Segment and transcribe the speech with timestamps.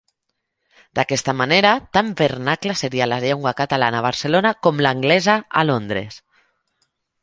[0.99, 6.23] D’aquesta manera, tan vernacla seria la llengua catalana a Barcelona com l’anglesa a Londres.